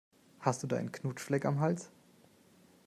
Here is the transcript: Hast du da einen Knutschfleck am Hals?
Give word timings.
Hast 0.39 0.63
du 0.63 0.67
da 0.67 0.77
einen 0.77 0.91
Knutschfleck 0.91 1.45
am 1.45 1.59
Hals? 1.59 1.91